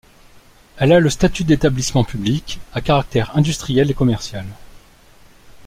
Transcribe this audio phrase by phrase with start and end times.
[0.77, 4.47] Elle a le statut d'établissement public à caractère industriel et commercial.